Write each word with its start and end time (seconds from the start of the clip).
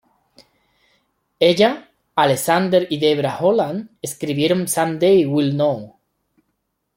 Ella, 1.39 1.87
Alexander 2.15 2.87
y 2.89 2.97
Debra 2.97 3.37
Holland 3.39 3.91
escribieron 4.01 4.67
"Someday 4.67 5.25
We'll 5.27 5.51
know". 5.53 5.99